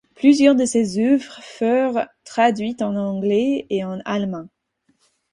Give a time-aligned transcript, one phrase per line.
[0.15, 4.47] Plusieurs de ses œuvres furent traduites en anglais et en allemand.